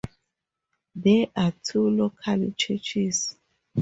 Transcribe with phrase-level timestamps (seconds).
[0.95, 3.37] There are two local churches.